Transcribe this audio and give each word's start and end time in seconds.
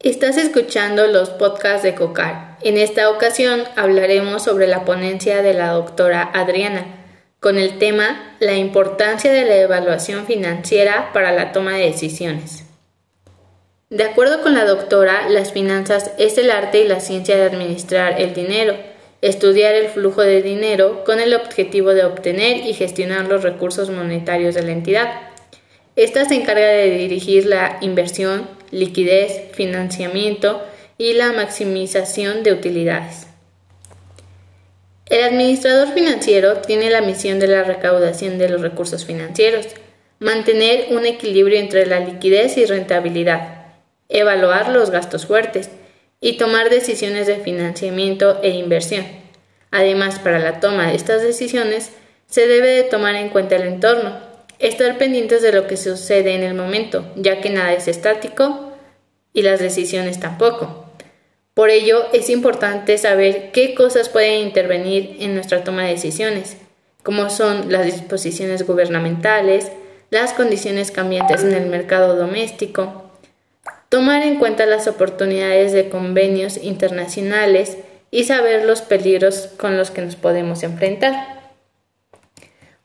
Estás 0.00 0.36
escuchando 0.36 1.06
los 1.06 1.30
podcasts 1.30 1.82
de 1.82 1.94
COCAR. 1.94 2.58
En 2.60 2.76
esta 2.76 3.08
ocasión 3.08 3.64
hablaremos 3.76 4.44
sobre 4.44 4.66
la 4.66 4.84
ponencia 4.84 5.40
de 5.40 5.54
la 5.54 5.70
doctora 5.70 6.30
Adriana, 6.34 6.84
con 7.40 7.56
el 7.56 7.78
tema 7.78 8.36
La 8.38 8.56
importancia 8.56 9.32
de 9.32 9.46
la 9.46 9.56
evaluación 9.56 10.26
financiera 10.26 11.12
para 11.14 11.32
la 11.32 11.52
toma 11.52 11.72
de 11.72 11.86
decisiones. 11.86 12.64
De 13.88 14.04
acuerdo 14.04 14.42
con 14.42 14.52
la 14.54 14.66
doctora, 14.66 15.30
las 15.30 15.52
finanzas 15.52 16.12
es 16.18 16.36
el 16.36 16.50
arte 16.50 16.80
y 16.80 16.88
la 16.88 17.00
ciencia 17.00 17.36
de 17.36 17.44
administrar 17.44 18.20
el 18.20 18.34
dinero, 18.34 18.76
estudiar 19.22 19.74
el 19.74 19.88
flujo 19.88 20.20
de 20.20 20.42
dinero 20.42 21.04
con 21.04 21.20
el 21.20 21.34
objetivo 21.34 21.94
de 21.94 22.04
obtener 22.04 22.66
y 22.66 22.74
gestionar 22.74 23.28
los 23.28 23.42
recursos 23.42 23.88
monetarios 23.88 24.54
de 24.54 24.62
la 24.62 24.72
entidad. 24.72 25.08
Esta 25.96 26.26
se 26.26 26.34
encarga 26.34 26.66
de 26.66 26.90
dirigir 26.90 27.46
la 27.46 27.78
inversión, 27.80 28.55
liquidez, 28.70 29.52
financiamiento 29.52 30.62
y 30.98 31.12
la 31.12 31.32
maximización 31.32 32.42
de 32.42 32.52
utilidades. 32.52 33.26
El 35.06 35.22
administrador 35.22 35.94
financiero 35.94 36.56
tiene 36.58 36.90
la 36.90 37.00
misión 37.00 37.38
de 37.38 37.46
la 37.46 37.62
recaudación 37.62 38.38
de 38.38 38.48
los 38.48 38.60
recursos 38.60 39.04
financieros, 39.04 39.66
mantener 40.18 40.86
un 40.90 41.06
equilibrio 41.06 41.58
entre 41.58 41.86
la 41.86 42.00
liquidez 42.00 42.56
y 42.56 42.64
rentabilidad, 42.64 43.66
evaluar 44.08 44.70
los 44.70 44.90
gastos 44.90 45.26
fuertes 45.26 45.70
y 46.20 46.38
tomar 46.38 46.70
decisiones 46.70 47.26
de 47.26 47.36
financiamiento 47.36 48.40
e 48.42 48.50
inversión. 48.50 49.06
Además, 49.70 50.18
para 50.18 50.38
la 50.38 50.58
toma 50.58 50.88
de 50.88 50.96
estas 50.96 51.22
decisiones 51.22 51.92
se 52.26 52.46
debe 52.46 52.68
de 52.68 52.82
tomar 52.82 53.14
en 53.14 53.28
cuenta 53.28 53.56
el 53.56 53.62
entorno, 53.62 54.25
estar 54.58 54.98
pendientes 54.98 55.42
de 55.42 55.52
lo 55.52 55.66
que 55.66 55.76
sucede 55.76 56.34
en 56.34 56.42
el 56.42 56.54
momento, 56.54 57.04
ya 57.16 57.40
que 57.40 57.50
nada 57.50 57.72
es 57.72 57.88
estático 57.88 58.72
y 59.32 59.42
las 59.42 59.60
decisiones 59.60 60.18
tampoco. 60.20 60.86
Por 61.54 61.70
ello, 61.70 62.06
es 62.12 62.28
importante 62.28 62.98
saber 62.98 63.50
qué 63.52 63.74
cosas 63.74 64.08
pueden 64.08 64.40
intervenir 64.42 65.16
en 65.20 65.34
nuestra 65.34 65.64
toma 65.64 65.84
de 65.84 65.92
decisiones, 65.92 66.56
como 67.02 67.30
son 67.30 67.72
las 67.72 67.86
disposiciones 67.86 68.66
gubernamentales, 68.66 69.72
las 70.10 70.32
condiciones 70.32 70.90
cambiantes 70.90 71.44
en 71.44 71.54
el 71.54 71.66
mercado 71.66 72.16
doméstico, 72.16 73.10
tomar 73.88 74.22
en 74.22 74.38
cuenta 74.38 74.66
las 74.66 74.86
oportunidades 74.86 75.72
de 75.72 75.88
convenios 75.88 76.58
internacionales 76.62 77.78
y 78.10 78.24
saber 78.24 78.64
los 78.64 78.82
peligros 78.82 79.48
con 79.56 79.76
los 79.76 79.90
que 79.90 80.02
nos 80.02 80.16
podemos 80.16 80.62
enfrentar. 80.62 81.35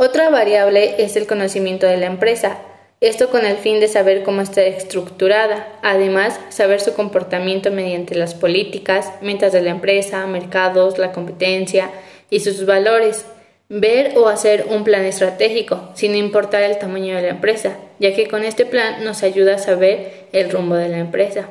Otra 0.00 0.30
variable 0.30 0.94
es 1.02 1.16
el 1.16 1.26
conocimiento 1.26 1.84
de 1.84 1.96
la 1.96 2.06
empresa, 2.06 2.58
esto 3.00 3.30
con 3.30 3.44
el 3.44 3.56
fin 3.56 3.80
de 3.80 3.88
saber 3.88 4.22
cómo 4.22 4.42
está 4.42 4.62
estructurada, 4.62 5.76
además 5.82 6.38
saber 6.50 6.80
su 6.80 6.94
comportamiento 6.94 7.72
mediante 7.72 8.14
las 8.14 8.32
políticas, 8.32 9.10
metas 9.22 9.52
de 9.52 9.60
la 9.60 9.70
empresa, 9.70 10.24
mercados, 10.28 10.98
la 10.98 11.10
competencia 11.10 11.90
y 12.30 12.38
sus 12.38 12.64
valores, 12.64 13.26
ver 13.68 14.16
o 14.16 14.28
hacer 14.28 14.66
un 14.70 14.84
plan 14.84 15.04
estratégico, 15.04 15.90
sin 15.94 16.14
importar 16.14 16.62
el 16.62 16.78
tamaño 16.78 17.16
de 17.16 17.22
la 17.22 17.30
empresa, 17.30 17.76
ya 17.98 18.14
que 18.14 18.28
con 18.28 18.44
este 18.44 18.66
plan 18.66 19.02
nos 19.04 19.24
ayuda 19.24 19.56
a 19.56 19.58
saber 19.58 20.28
el 20.30 20.48
rumbo 20.48 20.76
de 20.76 20.90
la 20.90 20.98
empresa. 20.98 21.48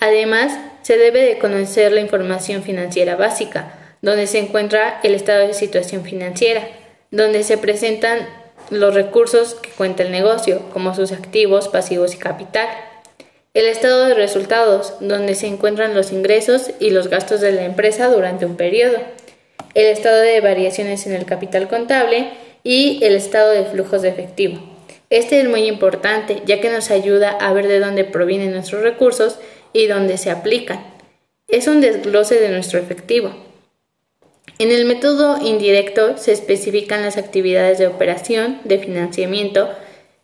Además, 0.00 0.58
se 0.80 0.96
debe 0.96 1.20
de 1.26 1.36
conocer 1.36 1.92
la 1.92 2.00
información 2.00 2.62
financiera 2.62 3.16
básica, 3.16 3.96
donde 4.00 4.26
se 4.26 4.38
encuentra 4.38 4.98
el 5.02 5.14
estado 5.14 5.46
de 5.46 5.52
situación 5.52 6.04
financiera, 6.04 6.66
donde 7.12 7.44
se 7.44 7.56
presentan 7.56 8.28
los 8.70 8.94
recursos 8.94 9.54
que 9.54 9.70
cuenta 9.70 10.02
el 10.02 10.10
negocio, 10.10 10.62
como 10.72 10.96
sus 10.96 11.12
activos, 11.12 11.68
pasivos 11.68 12.14
y 12.14 12.18
capital. 12.18 12.68
El 13.54 13.66
estado 13.66 14.06
de 14.06 14.14
resultados, 14.14 14.94
donde 14.98 15.36
se 15.36 15.46
encuentran 15.46 15.94
los 15.94 16.10
ingresos 16.10 16.72
y 16.80 16.90
los 16.90 17.06
gastos 17.06 17.40
de 17.40 17.52
la 17.52 17.64
empresa 17.64 18.08
durante 18.08 18.46
un 18.46 18.56
periodo 18.56 18.98
el 19.74 19.86
estado 19.86 20.20
de 20.20 20.40
variaciones 20.40 21.06
en 21.06 21.14
el 21.14 21.24
capital 21.24 21.68
contable 21.68 22.30
y 22.62 23.02
el 23.02 23.14
estado 23.14 23.52
de 23.52 23.64
flujos 23.64 24.02
de 24.02 24.10
efectivo. 24.10 24.60
Este 25.10 25.40
es 25.40 25.48
muy 25.48 25.66
importante 25.66 26.42
ya 26.46 26.60
que 26.60 26.70
nos 26.70 26.90
ayuda 26.90 27.30
a 27.30 27.52
ver 27.52 27.68
de 27.68 27.80
dónde 27.80 28.04
provienen 28.04 28.52
nuestros 28.52 28.82
recursos 28.82 29.38
y 29.72 29.86
dónde 29.86 30.18
se 30.18 30.30
aplican. 30.30 30.84
Es 31.48 31.66
un 31.68 31.80
desglose 31.80 32.40
de 32.40 32.48
nuestro 32.48 32.78
efectivo. 32.78 33.34
En 34.62 34.70
el 34.70 34.84
método 34.84 35.44
indirecto 35.44 36.16
se 36.18 36.30
especifican 36.30 37.02
las 37.02 37.16
actividades 37.16 37.78
de 37.78 37.88
operación, 37.88 38.60
de 38.62 38.78
financiamiento 38.78 39.68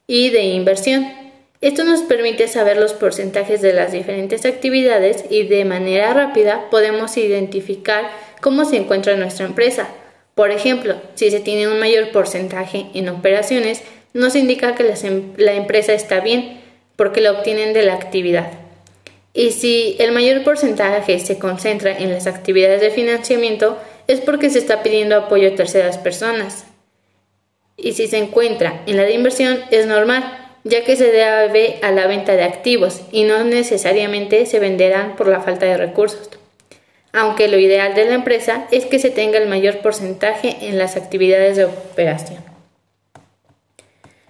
y 0.06 0.30
de 0.30 0.42
inversión. 0.44 1.08
Esto 1.60 1.82
nos 1.82 2.02
permite 2.02 2.46
saber 2.46 2.76
los 2.76 2.92
porcentajes 2.92 3.62
de 3.62 3.72
las 3.72 3.90
diferentes 3.90 4.44
actividades 4.44 5.24
y 5.28 5.42
de 5.48 5.64
manera 5.64 6.14
rápida 6.14 6.70
podemos 6.70 7.16
identificar 7.16 8.12
cómo 8.40 8.64
se 8.64 8.76
encuentra 8.76 9.16
nuestra 9.16 9.44
empresa. 9.44 9.88
Por 10.36 10.52
ejemplo, 10.52 10.94
si 11.16 11.32
se 11.32 11.40
tiene 11.40 11.66
un 11.66 11.80
mayor 11.80 12.12
porcentaje 12.12 12.86
en 12.94 13.08
operaciones, 13.08 13.82
nos 14.14 14.36
indica 14.36 14.76
que 14.76 14.88
em-, 15.02 15.32
la 15.36 15.54
empresa 15.54 15.94
está 15.94 16.20
bien 16.20 16.60
porque 16.94 17.20
la 17.20 17.32
obtienen 17.32 17.72
de 17.72 17.82
la 17.82 17.94
actividad. 17.94 18.52
Y 19.34 19.50
si 19.50 19.96
el 19.98 20.12
mayor 20.12 20.44
porcentaje 20.44 21.18
se 21.18 21.40
concentra 21.40 21.90
en 21.90 22.12
las 22.12 22.28
actividades 22.28 22.80
de 22.80 22.90
financiamiento, 22.90 23.78
es 24.08 24.20
porque 24.20 24.50
se 24.50 24.58
está 24.58 24.82
pidiendo 24.82 25.14
apoyo 25.16 25.48
a 25.48 25.54
terceras 25.54 25.98
personas. 25.98 26.64
Y 27.76 27.92
si 27.92 28.08
se 28.08 28.18
encuentra 28.18 28.82
en 28.86 28.96
la 28.96 29.04
de 29.04 29.14
inversión, 29.14 29.60
es 29.70 29.86
normal, 29.86 30.24
ya 30.64 30.82
que 30.82 30.96
se 30.96 31.12
debe 31.12 31.78
a 31.82 31.92
la 31.92 32.08
venta 32.08 32.34
de 32.34 32.42
activos 32.42 33.02
y 33.12 33.22
no 33.22 33.44
necesariamente 33.44 34.44
se 34.46 34.58
venderán 34.58 35.14
por 35.14 35.28
la 35.28 35.40
falta 35.40 35.66
de 35.66 35.76
recursos 35.76 36.30
aunque 37.12 37.48
lo 37.48 37.58
ideal 37.58 37.94
de 37.94 38.04
la 38.04 38.14
empresa 38.14 38.66
es 38.70 38.86
que 38.86 38.98
se 38.98 39.10
tenga 39.10 39.38
el 39.38 39.48
mayor 39.48 39.78
porcentaje 39.78 40.56
en 40.62 40.78
las 40.78 40.96
actividades 40.96 41.56
de 41.56 41.64
operación. 41.64 42.38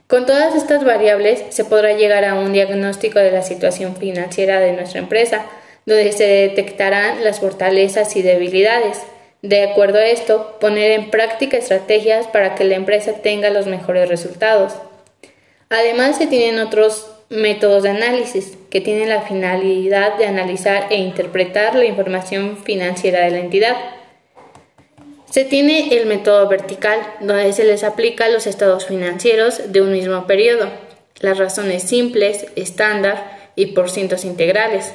Con 0.07 0.25
todas 0.25 0.55
estas 0.55 0.85
variables 0.85 1.43
se 1.51 1.65
podrá 1.65 1.93
llegar 1.93 2.25
a 2.25 2.35
un 2.35 2.53
diagnóstico 2.53 3.19
de 3.19 3.31
la 3.31 3.43
situación 3.43 3.97
financiera 3.97 4.59
de 4.59 4.73
nuestra 4.73 5.01
empresa, 5.01 5.45
donde 5.85 6.13
se 6.13 6.25
detectarán 6.25 7.25
las 7.25 7.41
fortalezas 7.41 8.17
y 8.17 8.23
debilidades. 8.23 9.03
De 9.43 9.63
acuerdo 9.63 9.99
a 9.99 10.07
esto, 10.07 10.57
poner 10.61 10.91
en 10.93 11.11
práctica 11.11 11.57
estrategias 11.57 12.27
para 12.27 12.57
que 12.57 12.65
la 12.65 12.75
empresa 12.75 13.13
tenga 13.23 13.51
los 13.51 13.67
mejores 13.67 14.09
resultados. 14.09 14.75
Además, 15.69 16.19
se 16.19 16.27
tienen 16.27 16.59
otros 16.59 17.11
métodos 17.29 17.83
de 17.83 17.91
análisis 17.91 18.57
que 18.71 18.81
tienen 18.81 19.11
la 19.11 19.23
finalidad 19.23 20.17
de 20.17 20.27
analizar 20.27 20.87
e 20.91 20.97
interpretar 20.97 21.75
la 21.75 21.85
información 21.85 22.57
financiera 22.57 23.21
de 23.21 23.31
la 23.31 23.39
entidad. 23.39 23.77
Se 25.31 25.45
tiene 25.45 25.97
el 25.97 26.07
método 26.07 26.49
vertical, 26.49 26.99
donde 27.21 27.53
se 27.53 27.65
les 27.65 27.85
aplica 27.85 28.29
los 28.29 28.47
estados 28.47 28.87
financieros 28.87 29.73
de 29.73 29.83
un 29.83 29.93
mismo 29.93 30.27
periodo, 30.27 30.69
las 31.21 31.39
razones 31.39 31.83
simples, 31.83 32.47
estándar 32.57 33.39
y 33.55 33.67
por 33.67 33.91
cientos 33.91 34.25
integrales. 34.25 34.95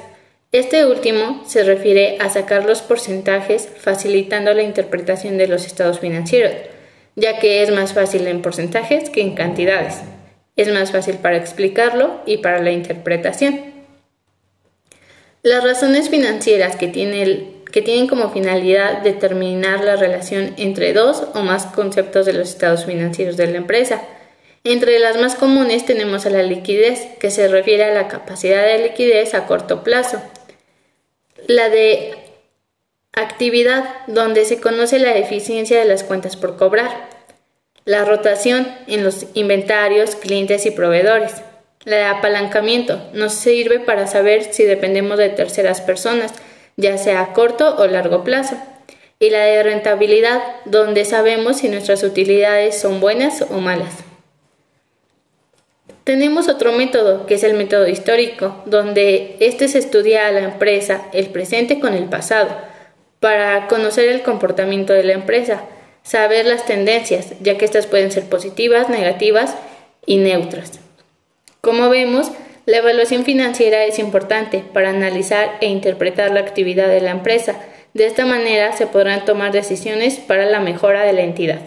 Este 0.54 0.86
último 0.86 1.44
se 1.48 1.64
refiere 1.64 2.18
a 2.20 2.30
sacar 2.30 2.66
los 2.66 2.84
porcentajes 2.84 3.68
facilitando 3.76 4.54
la 4.54 4.62
interpretación 4.62 5.40
de 5.40 5.48
los 5.48 5.66
estados 5.66 6.00
financieros, 6.00 6.54
ya 7.16 7.40
que 7.40 7.64
es 7.64 7.72
más 7.72 7.94
fácil 7.94 8.28
en 8.28 8.44
porcentajes 8.44 9.10
que 9.10 9.22
en 9.22 9.34
cantidades. 9.34 10.02
Es 10.56 10.72
más 10.72 10.92
fácil 10.92 11.16
para 11.16 11.38
explicarlo 11.38 12.22
y 12.28 12.38
para 12.38 12.62
la 12.62 12.70
interpretación. 12.70 13.62
Las 15.42 15.64
razones 15.64 16.10
financieras 16.10 16.76
que, 16.76 16.88
tienen 16.88 18.08
como 18.08 18.30
finalidad 18.30 19.02
determinar 19.02 19.84
la 19.84 19.96
relación 19.96 20.54
entre 20.58 20.94
dos 20.94 21.24
o 21.34 21.42
más 21.42 21.66
conceptos 21.66 22.28
de 22.28 22.34
los 22.34 22.50
estados 22.50 22.86
financieros 22.86 23.38
de 23.38 23.48
la 23.48 23.58
empresa. 23.58 24.04
Entre 24.64 25.00
las 25.00 25.20
más 25.20 25.34
comunes 25.34 25.88
tenemos 25.88 26.28
a 26.28 26.30
la 26.30 26.44
liquidez, 26.44 27.08
que 27.20 27.32
se 27.32 27.48
refiere 27.48 27.86
a 27.86 27.94
la 27.96 28.08
capacidad 28.08 28.64
de 28.64 28.84
liquidez 28.84 29.34
a 29.34 29.48
corto 29.48 29.84
plazo. 29.84 30.22
La 31.48 31.70
de 31.70 32.16
actividad, 33.12 33.84
donde 34.08 34.46
se 34.46 34.62
conoce 34.62 35.00
la 35.00 35.16
eficiencia 35.18 35.78
de 35.78 35.86
las 35.86 36.04
cuentas 36.04 36.36
por 36.36 36.58
cobrar. 36.58 37.10
La 37.86 38.06
rotación 38.06 38.68
en 38.88 39.04
los 39.04 39.26
inventarios, 39.34 40.16
clientes 40.16 40.66
y 40.66 40.72
proveedores. 40.72 41.34
La 41.84 41.98
de 41.98 42.06
apalancamiento 42.06 43.10
nos 43.14 43.34
sirve 43.34 43.80
para 43.80 44.08
saber 44.08 44.54
si 44.54 44.64
dependemos 44.64 45.18
de 45.18 45.30
terceras 45.30 45.82
personas, 45.82 46.34
ya 46.78 46.98
sea 46.98 47.22
a 47.22 47.34
corto 47.34 47.76
o 47.78 47.88
largo 47.88 48.24
plazo. 48.24 48.56
Y 49.20 49.30
la 49.30 49.44
de 49.44 49.64
rentabilidad, 49.64 50.42
donde 50.66 51.04
sabemos 51.04 51.58
si 51.58 51.68
nuestras 51.68 52.04
utilidades 52.04 52.80
son 52.80 53.02
buenas 53.02 53.42
o 53.42 53.60
malas. 53.60 53.96
Tenemos 56.04 56.50
otro 56.50 56.74
método, 56.74 57.26
que 57.26 57.36
es 57.36 57.44
el 57.44 57.54
método 57.54 57.88
histórico, 57.88 58.62
donde 58.66 59.38
este 59.40 59.68
se 59.68 59.80
estudia 59.80 60.28
a 60.28 60.32
la 60.32 60.42
empresa, 60.42 61.06
el 61.14 61.28
presente 61.28 61.80
con 61.80 61.94
el 61.94 62.06
pasado, 62.06 62.50
para 63.20 63.68
conocer 63.68 64.10
el 64.10 64.22
comportamiento 64.22 64.94
de 64.94 65.04
la 65.04 65.14
empresa 65.14 65.64
Saber 66.04 66.46
las 66.46 66.66
tendencias, 66.66 67.34
ya 67.40 67.58
que 67.58 67.64
estas 67.64 67.88
pueden 67.88 68.12
ser 68.12 68.26
positivas, 68.26 68.90
negativas 68.90 69.56
y 70.06 70.18
neutras. 70.18 70.80
Como 71.62 71.90
vemos, 71.90 72.30
La 72.66 72.78
evaluación 72.78 73.26
financiera 73.26 73.84
es 73.84 74.00
importante 74.00 74.64
para 74.74 74.90
analizar 74.90 75.58
e 75.60 75.68
interpretar 75.68 76.32
la 76.32 76.40
actividad 76.40 76.88
de 76.88 77.02
la 77.02 77.12
empresa. 77.12 77.58
De 77.94 78.06
esta 78.06 78.26
manera 78.26 78.72
se 78.72 78.88
podrán 78.88 79.26
tomar 79.26 79.52
decisiones 79.52 80.16
para 80.16 80.46
la 80.46 80.62
mejora 80.62 81.04
de 81.04 81.12
la 81.12 81.24
entidad. 81.24 81.60